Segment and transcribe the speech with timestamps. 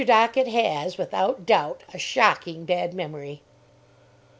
[0.03, 3.43] Dockett has, without doubt, a shocking bad memory.